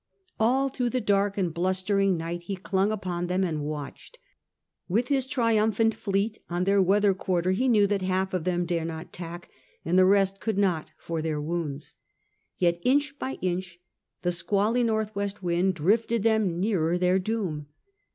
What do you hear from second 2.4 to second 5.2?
he clung upon them and watched. With